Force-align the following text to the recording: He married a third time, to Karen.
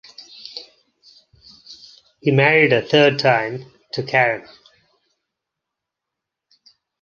He 2.21 2.31
married 2.31 2.73
a 2.73 2.81
third 2.81 3.19
time, 3.19 3.71
to 3.93 4.01
Karen. 4.01 4.49